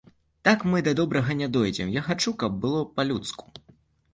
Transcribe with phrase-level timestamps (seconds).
[0.47, 3.45] Так мы да добрага не дойдзем, а я хачу, каб было па-людску.